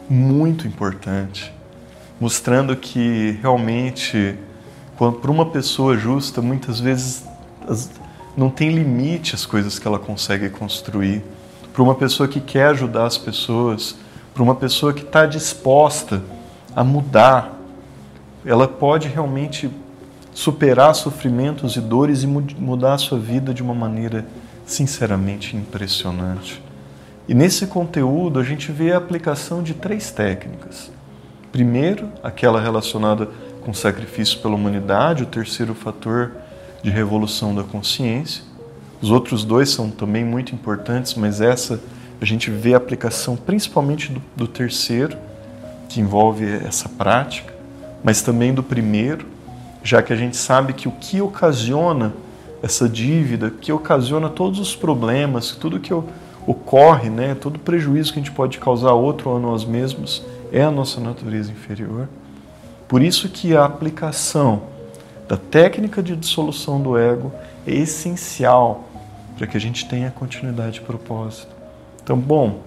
muito 0.08 0.66
importante, 0.66 1.52
mostrando 2.20 2.76
que 2.76 3.38
realmente, 3.40 4.36
para 4.96 5.30
uma 5.30 5.46
pessoa 5.46 5.96
justa, 5.96 6.42
muitas 6.42 6.78
vezes 6.80 7.24
não 8.36 8.50
tem 8.50 8.70
limite 8.70 9.34
as 9.34 9.46
coisas 9.46 9.78
que 9.78 9.86
ela 9.86 9.98
consegue 9.98 10.50
construir. 10.50 11.22
Para 11.72 11.82
uma 11.82 11.94
pessoa 11.94 12.28
que 12.28 12.40
quer 12.40 12.66
ajudar 12.66 13.06
as 13.06 13.16
pessoas, 13.16 13.96
para 14.34 14.42
uma 14.42 14.54
pessoa 14.54 14.92
que 14.92 15.02
está 15.02 15.26
disposta 15.26 16.22
a 16.76 16.84
mudar, 16.84 17.58
ela 18.44 18.68
pode 18.68 19.08
realmente 19.08 19.70
superar 20.34 20.94
sofrimentos 20.94 21.76
e 21.76 21.80
dores 21.80 22.22
e 22.22 22.26
mudar 22.26 22.94
a 22.94 22.98
sua 22.98 23.18
vida 23.18 23.52
de 23.52 23.62
uma 23.62 23.74
maneira 23.74 24.26
sinceramente 24.66 25.56
impressionante. 25.56 26.62
E 27.28 27.34
nesse 27.34 27.66
conteúdo 27.66 28.38
a 28.38 28.42
gente 28.44 28.72
vê 28.72 28.92
a 28.92 28.98
aplicação 28.98 29.62
de 29.62 29.74
três 29.74 30.10
técnicas. 30.10 30.90
Primeiro, 31.50 32.08
aquela 32.22 32.60
relacionada 32.60 33.28
com 33.64 33.72
sacrifício 33.72 34.40
pela 34.40 34.54
humanidade, 34.54 35.22
o 35.22 35.26
terceiro 35.26 35.74
fator 35.74 36.32
de 36.82 36.90
revolução 36.90 37.54
da 37.54 37.62
consciência. 37.62 38.42
Os 39.00 39.10
outros 39.10 39.44
dois 39.44 39.70
são 39.70 39.90
também 39.90 40.24
muito 40.24 40.54
importantes, 40.54 41.14
mas 41.14 41.40
essa 41.40 41.80
a 42.20 42.24
gente 42.24 42.50
vê 42.50 42.74
a 42.74 42.76
aplicação 42.76 43.36
principalmente 43.36 44.12
do, 44.12 44.22
do 44.36 44.46
terceiro, 44.46 45.16
que 45.88 46.00
envolve 46.00 46.44
essa 46.46 46.88
prática, 46.88 47.52
mas 48.02 48.22
também 48.22 48.54
do 48.54 48.62
primeiro, 48.62 49.26
já 49.82 50.02
que 50.02 50.12
a 50.12 50.16
gente 50.16 50.36
sabe 50.36 50.72
que 50.72 50.88
o 50.88 50.92
que 50.92 51.20
ocasiona 51.20 52.14
essa 52.62 52.88
dívida 52.88 53.50
que 53.50 53.72
ocasiona 53.72 54.28
todos 54.28 54.60
os 54.60 54.76
problemas, 54.76 55.50
tudo 55.50 55.80
que 55.80 55.92
ocorre, 56.46 57.10
né, 57.10 57.34
todo 57.34 57.58
prejuízo 57.58 58.12
que 58.12 58.20
a 58.20 58.22
gente 58.22 58.32
pode 58.32 58.58
causar 58.58 58.90
a 58.90 58.94
outro 58.94 59.30
ou 59.30 59.36
a 59.36 59.40
nós 59.40 59.64
mesmos, 59.64 60.24
é 60.52 60.62
a 60.62 60.70
nossa 60.70 61.00
natureza 61.00 61.50
inferior. 61.50 62.08
Por 62.86 63.02
isso 63.02 63.28
que 63.28 63.56
a 63.56 63.64
aplicação 63.64 64.62
da 65.28 65.36
técnica 65.36 66.02
de 66.02 66.14
dissolução 66.14 66.80
do 66.80 66.96
ego 66.96 67.32
é 67.66 67.74
essencial 67.74 68.84
para 69.36 69.46
que 69.46 69.56
a 69.56 69.60
gente 69.60 69.88
tenha 69.88 70.10
continuidade 70.10 70.74
de 70.74 70.82
propósito. 70.82 71.48
Então, 72.02 72.18
bom, 72.18 72.60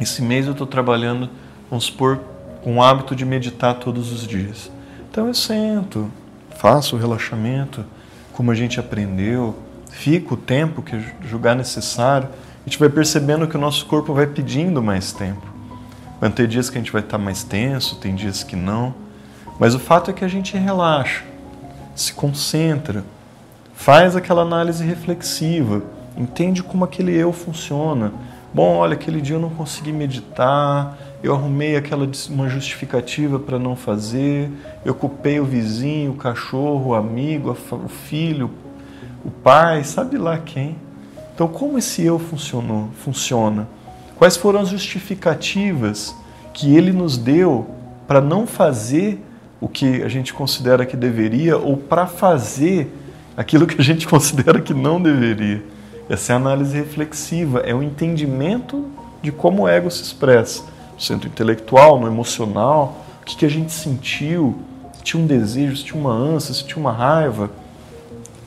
esse 0.00 0.22
mês 0.22 0.46
eu 0.46 0.52
estou 0.52 0.66
trabalhando, 0.66 1.28
vamos 1.68 1.84
supor, 1.84 2.20
com 2.62 2.76
o 2.76 2.82
hábito 2.82 3.14
de 3.14 3.24
meditar 3.24 3.74
todos 3.74 4.12
os 4.12 4.26
dias. 4.26 4.70
Então 5.10 5.26
eu 5.26 5.34
sento, 5.34 6.10
faço 6.50 6.96
o 6.96 6.98
relaxamento, 6.98 7.84
como 8.40 8.52
a 8.52 8.54
gente 8.54 8.80
aprendeu, 8.80 9.54
fica 9.90 10.32
o 10.32 10.36
tempo 10.36 10.80
que 10.80 10.98
julgar 11.28 11.54
necessário, 11.54 12.26
a 12.26 12.64
gente 12.66 12.78
vai 12.78 12.88
percebendo 12.88 13.46
que 13.46 13.54
o 13.54 13.60
nosso 13.60 13.84
corpo 13.84 14.14
vai 14.14 14.26
pedindo 14.26 14.82
mais 14.82 15.12
tempo. 15.12 15.46
Vai 16.18 16.30
ter 16.30 16.48
dias 16.48 16.70
que 16.70 16.78
a 16.78 16.80
gente 16.80 16.90
vai 16.90 17.02
estar 17.02 17.18
mais 17.18 17.44
tenso, 17.44 17.96
tem 17.96 18.14
dias 18.14 18.42
que 18.42 18.56
não. 18.56 18.94
Mas 19.58 19.74
o 19.74 19.78
fato 19.78 20.10
é 20.10 20.14
que 20.14 20.24
a 20.24 20.28
gente 20.28 20.56
relaxa, 20.56 21.22
se 21.94 22.14
concentra, 22.14 23.04
faz 23.74 24.16
aquela 24.16 24.40
análise 24.40 24.82
reflexiva, 24.82 25.82
entende 26.16 26.62
como 26.62 26.82
aquele 26.82 27.14
eu 27.14 27.34
funciona. 27.34 28.10
Bom, 28.54 28.76
olha, 28.76 28.94
aquele 28.94 29.20
dia 29.20 29.36
eu 29.36 29.40
não 29.40 29.50
consegui 29.50 29.92
meditar, 29.92 30.96
eu 31.22 31.34
arrumei 31.34 31.76
aquela 31.76 32.08
uma 32.30 32.48
justificativa 32.48 33.38
para 33.38 33.58
não 33.58 33.76
fazer, 33.76 34.50
eu 34.84 34.94
culpei 34.94 35.38
o 35.38 35.44
vizinho, 35.44 36.12
o 36.12 36.16
cachorro, 36.16 36.90
o 36.90 36.94
amigo, 36.94 37.54
o 37.72 37.88
filho, 37.88 38.50
o 39.24 39.30
pai, 39.30 39.84
sabe 39.84 40.16
lá 40.16 40.38
quem. 40.38 40.76
Então, 41.34 41.46
como 41.46 41.78
esse 41.78 42.02
eu 42.02 42.18
funcionou, 42.18 42.88
funciona? 43.04 43.68
Quais 44.16 44.36
foram 44.36 44.60
as 44.60 44.68
justificativas 44.68 46.14
que 46.54 46.74
ele 46.74 46.92
nos 46.92 47.18
deu 47.18 47.66
para 48.06 48.20
não 48.20 48.46
fazer 48.46 49.22
o 49.60 49.68
que 49.68 50.02
a 50.02 50.08
gente 50.08 50.32
considera 50.32 50.86
que 50.86 50.96
deveria 50.96 51.58
ou 51.58 51.76
para 51.76 52.06
fazer 52.06 52.90
aquilo 53.36 53.66
que 53.66 53.78
a 53.78 53.84
gente 53.84 54.08
considera 54.08 54.60
que 54.60 54.72
não 54.72 55.00
deveria? 55.00 55.62
Essa 56.08 56.32
é 56.32 56.34
a 56.34 56.36
análise 56.36 56.76
reflexiva, 56.76 57.60
é 57.60 57.74
o 57.74 57.82
entendimento 57.82 58.86
de 59.22 59.30
como 59.30 59.62
o 59.62 59.68
ego 59.68 59.90
se 59.90 60.02
expressa 60.02 60.64
centro 61.00 61.28
intelectual, 61.28 61.98
no 61.98 62.06
emocional, 62.06 63.04
o 63.22 63.24
que, 63.24 63.36
que 63.36 63.46
a 63.46 63.50
gente 63.50 63.72
sentiu, 63.72 64.58
se 64.92 65.02
tinha 65.02 65.22
um 65.22 65.26
desejo, 65.26 65.76
se 65.76 65.84
tinha 65.84 66.00
uma 66.00 66.12
ânsia, 66.12 66.54
se 66.54 66.64
tinha 66.64 66.78
uma 66.78 66.92
raiva, 66.92 67.50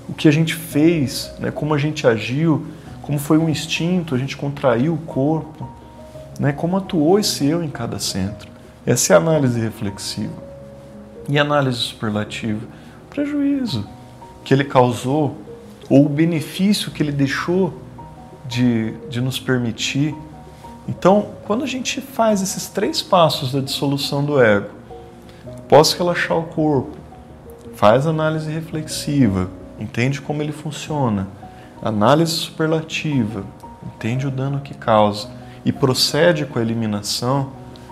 o 0.07 0.13
que 0.13 0.27
a 0.27 0.31
gente 0.31 0.53
fez, 0.53 1.31
né, 1.39 1.51
como 1.51 1.73
a 1.73 1.77
gente 1.77 2.05
agiu, 2.05 2.65
como 3.01 3.17
foi 3.17 3.37
um 3.37 3.49
instinto, 3.49 4.15
a 4.15 4.17
gente 4.17 4.37
contraiu 4.37 4.93
o 4.93 4.97
corpo, 4.97 5.67
né, 6.39 6.51
como 6.51 6.77
atuou 6.77 7.19
esse 7.19 7.45
eu 7.45 7.63
em 7.63 7.69
cada 7.69 7.99
centro. 7.99 8.49
Essa 8.85 9.13
é 9.13 9.15
a 9.15 9.19
análise 9.19 9.59
reflexiva. 9.59 10.33
E 11.29 11.39
análise 11.39 11.77
superlativa? 11.77 12.65
O 13.05 13.09
prejuízo 13.09 13.87
que 14.43 14.53
ele 14.53 14.65
causou 14.65 15.37
ou 15.89 16.05
o 16.05 16.09
benefício 16.09 16.91
que 16.91 17.01
ele 17.01 17.11
deixou 17.11 17.73
de, 18.45 18.93
de 19.09 19.21
nos 19.21 19.39
permitir 19.39 20.13
então, 20.87 21.27
quando 21.45 21.63
a 21.63 21.67
gente 21.67 22.01
faz 22.01 22.41
esses 22.41 22.67
três 22.67 23.01
passos 23.01 23.51
da 23.53 23.61
dissolução 23.61 24.23
do 24.23 24.41
ego, 24.41 24.69
posso 25.69 25.97
relaxar 25.97 26.37
o 26.37 26.43
corpo, 26.43 26.97
faz 27.75 28.05
análise 28.05 28.51
reflexiva, 28.51 29.49
entende 29.79 30.21
como 30.21 30.41
ele 30.41 30.51
funciona, 30.51 31.27
análise 31.81 32.33
superlativa, 32.33 33.45
entende 33.85 34.27
o 34.27 34.31
dano 34.31 34.59
que 34.59 34.73
causa 34.73 35.29
e 35.63 35.71
procede 35.71 36.45
com 36.45 36.59
a 36.59 36.61
eliminação, 36.61 37.51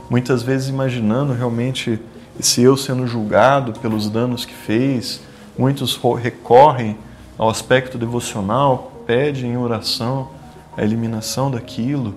muitas 0.10 0.44
vezes 0.44 0.68
imaginando 0.68 1.34
realmente 1.34 2.00
esse 2.38 2.62
eu 2.62 2.76
sendo 2.76 3.08
julgado 3.08 3.74
pelos 3.80 4.10
danos 4.10 4.44
que 4.44 4.54
fez, 4.54 5.22
muitos 5.58 5.98
recorrem 6.20 6.98
ao 7.38 7.50
aspecto 7.50 7.98
devocional, 7.98 8.92
pedem 9.06 9.52
em 9.52 9.58
oração 9.58 10.30
a 10.76 10.84
eliminação 10.84 11.50
daquilo 11.50 12.16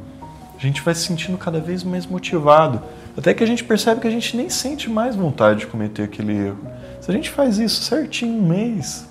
a 0.57 0.61
gente 0.61 0.81
vai 0.83 0.95
se 0.95 1.03
sentindo 1.03 1.37
cada 1.37 1.61
vez 1.61 1.83
mais 1.83 2.07
motivado. 2.07 2.83
Até 3.17 3.35
que 3.35 3.45
a 3.45 3.47
gente 3.47 3.63
percebe 3.63 4.01
que 4.01 4.07
a 4.07 4.11
gente 4.11 4.37
nem 4.37 4.49
sente 4.49 4.91
mais 4.91 5.15
vontade 5.15 5.61
de 5.61 5.67
cometer 5.67 6.03
aquele 6.03 6.33
erro. 6.35 6.59
Se 7.01 7.11
a 7.11 7.15
gente 7.15 7.31
faz 7.31 7.59
isso 7.59 7.83
certinho 7.83 8.39
um 8.39 8.49
mês, 8.49 9.07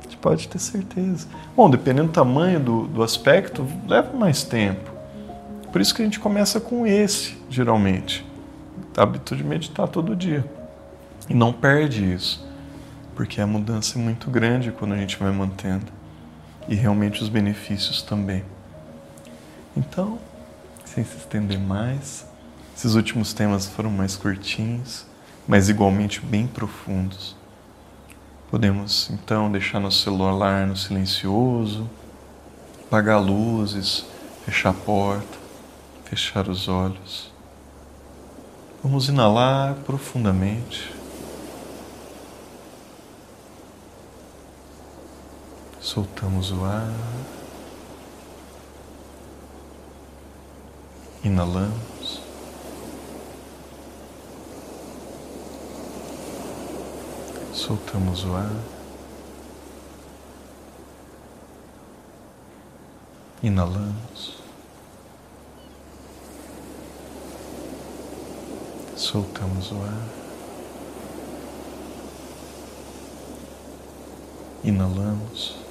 a 0.00 0.04
gente 0.04 0.16
pode 0.16 0.48
ter 0.48 0.58
certeza. 0.58 1.26
Bom, 1.56 1.68
dependendo 1.68 2.08
do 2.08 2.12
tamanho 2.12 2.60
do, 2.60 2.86
do 2.86 3.02
aspecto, 3.02 3.66
leva 3.86 4.16
mais 4.16 4.42
tempo. 4.42 4.90
Por 5.70 5.80
isso 5.80 5.94
que 5.94 6.02
a 6.02 6.04
gente 6.04 6.20
começa 6.20 6.60
com 6.60 6.86
esse, 6.86 7.36
geralmente. 7.48 8.24
Hábito 8.96 9.34
de 9.34 9.42
meditar 9.42 9.88
todo 9.88 10.14
dia. 10.14 10.44
E 11.28 11.34
não 11.34 11.52
perde 11.52 12.12
isso. 12.12 12.46
Porque 13.14 13.40
a 13.40 13.46
mudança 13.46 13.98
é 13.98 14.02
muito 14.02 14.30
grande 14.30 14.70
quando 14.70 14.92
a 14.92 14.98
gente 14.98 15.16
vai 15.16 15.32
mantendo. 15.32 15.86
E 16.68 16.74
realmente 16.74 17.22
os 17.22 17.28
benefícios 17.28 18.02
também. 18.02 18.44
Então, 19.76 20.18
sem 20.94 21.04
se 21.04 21.16
estender 21.16 21.58
mais. 21.58 22.26
Esses 22.76 22.94
últimos 22.94 23.32
temas 23.32 23.66
foram 23.66 23.90
mais 23.90 24.16
curtinhos, 24.16 25.06
mas 25.46 25.68
igualmente 25.68 26.20
bem 26.20 26.46
profundos. 26.46 27.36
Podemos 28.50 29.08
então 29.10 29.50
deixar 29.50 29.80
nosso 29.80 30.02
celular 30.02 30.66
no 30.66 30.76
silencioso, 30.76 31.88
apagar 32.86 33.20
luzes, 33.22 34.04
fechar 34.44 34.70
a 34.70 34.74
porta, 34.74 35.38
fechar 36.04 36.48
os 36.48 36.68
olhos. 36.68 37.32
Vamos 38.82 39.08
inalar 39.08 39.74
profundamente. 39.86 40.92
Soltamos 45.80 46.50
o 46.50 46.64
ar. 46.64 46.92
Inalamos. 51.24 52.20
Soltamos 57.52 58.24
o 58.24 58.34
ar. 58.34 58.50
Inalamos. 63.40 64.42
Soltamos 68.96 69.70
o 69.70 69.76
ar. 69.76 70.22
Inalamos. 74.64 75.61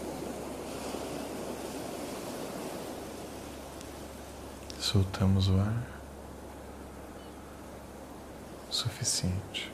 Soltamos 4.91 5.47
o 5.47 5.57
ar 5.57 5.87
suficiente. 8.69 9.71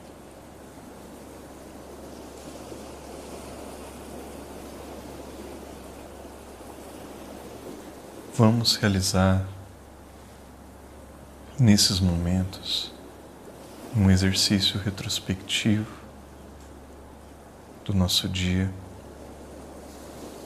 Vamos 8.36 8.76
realizar 8.76 9.44
nesses 11.58 11.98
momentos 11.98 12.92
um 13.96 14.08
exercício 14.08 14.78
retrospectivo 14.78 15.90
do 17.84 17.92
nosso 17.92 18.28
dia, 18.28 18.70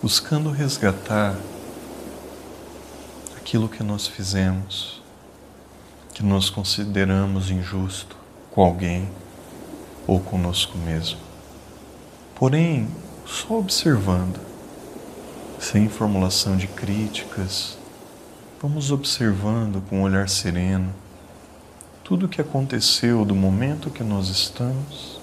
buscando 0.01 0.51
resgatar 0.51 1.37
aquilo 3.53 3.69
que 3.69 3.83
nós 3.83 4.07
fizemos, 4.07 5.03
que 6.15 6.23
nós 6.23 6.49
consideramos 6.49 7.51
injusto 7.51 8.17
com 8.51 8.63
alguém 8.63 9.07
ou 10.07 10.19
conosco 10.21 10.79
mesmo. 10.79 11.19
Porém, 12.35 12.89
só 13.27 13.59
observando, 13.59 14.41
sem 15.59 15.87
formulação 15.87 16.57
de 16.57 16.67
críticas, 16.67 17.77
vamos 18.59 18.91
observando 18.91 19.87
com 19.87 19.99
um 19.99 20.03
olhar 20.03 20.31
sereno 20.31 20.91
tudo 22.03 22.25
o 22.25 22.29
que 22.31 22.41
aconteceu 22.41 23.23
do 23.23 23.35
momento 23.35 23.91
que 23.91 24.03
nós 24.03 24.29
estamos 24.29 25.21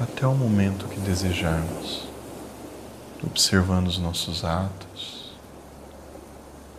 até 0.00 0.26
o 0.26 0.34
momento 0.34 0.88
que 0.88 0.98
desejarmos, 0.98 2.08
observando 3.24 3.86
os 3.86 3.98
nossos 3.98 4.44
atos, 4.44 5.15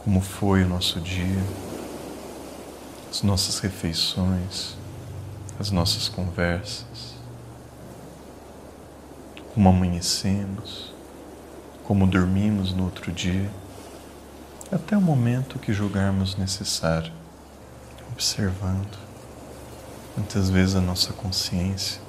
como 0.08 0.22
foi 0.22 0.63
o 0.63 0.70
nosso 0.70 1.02
dia, 1.02 1.43
as 3.12 3.24
nossas 3.24 3.60
refeições, 3.60 4.78
as 5.60 5.70
nossas 5.70 6.08
conversas, 6.08 7.13
como 9.54 9.67
amanhecemos, 9.67 10.93
como 11.84 12.08
dormimos 12.08 12.72
no 12.72 12.86
outro 12.86 13.12
dia, 13.12 13.52
até 14.72 14.96
o 14.96 15.02
momento 15.02 15.60
que 15.60 15.74
julgarmos 15.74 16.38
necessário, 16.38 17.12
observando. 18.13 18.98
Muitas 20.15 20.50
vezes 20.50 20.78
a 20.78 20.82
nossa 20.82 21.12
consciência 21.12 22.00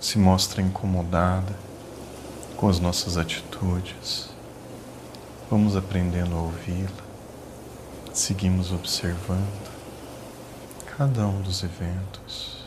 se 0.00 0.18
mostra 0.18 0.60
incomodada 0.60 1.54
com 2.56 2.68
as 2.68 2.80
nossas 2.80 3.16
atitudes. 3.16 4.28
Vamos 5.50 5.74
aprendendo 5.74 6.36
a 6.36 6.42
ouvi-la, 6.42 8.14
seguimos 8.14 8.70
observando 8.70 9.68
cada 10.96 11.26
um 11.26 11.42
dos 11.42 11.64
eventos. 11.64 12.59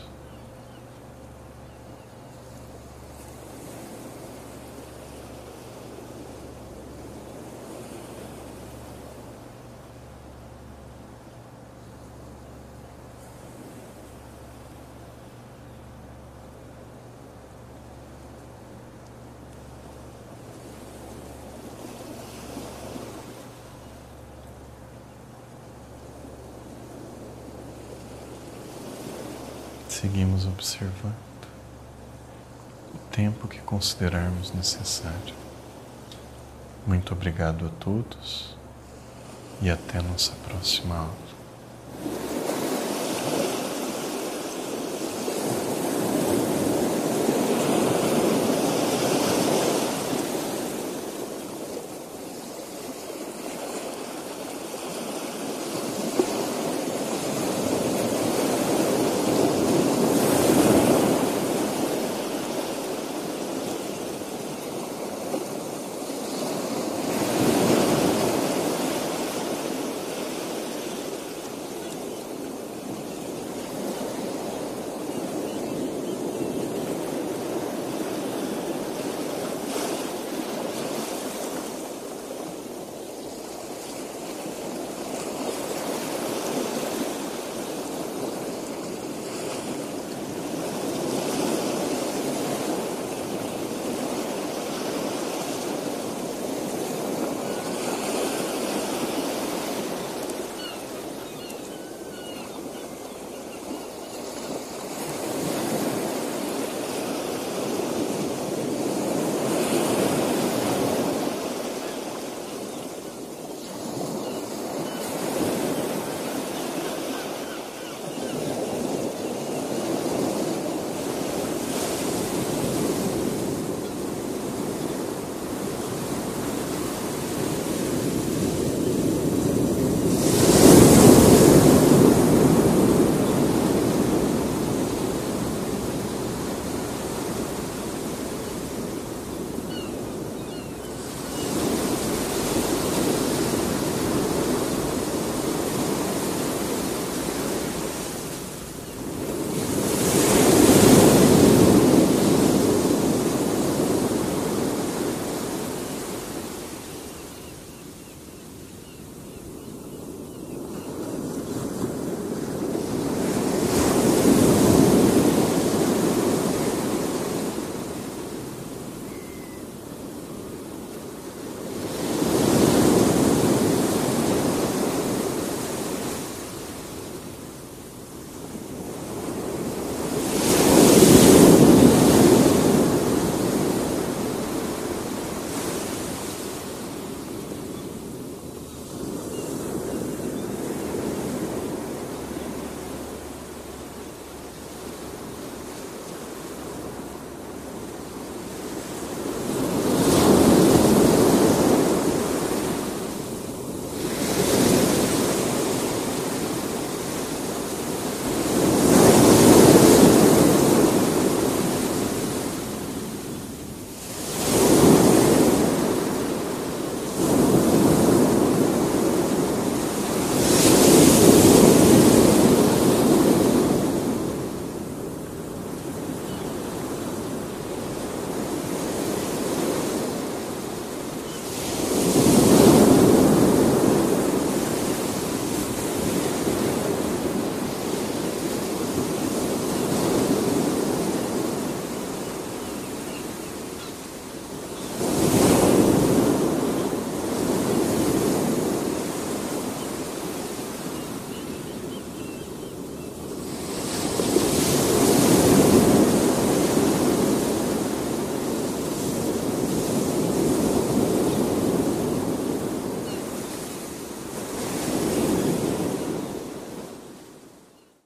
observando 30.54 31.14
o 32.94 32.98
tempo 33.10 33.48
que 33.48 33.58
considerarmos 33.58 34.52
necessário. 34.54 35.34
Muito 36.86 37.12
obrigado 37.12 37.66
a 37.66 37.70
todos 37.82 38.56
e 39.60 39.68
até 39.68 40.00
nossa 40.00 40.32
próxima 40.46 40.96
aula. 40.96 41.24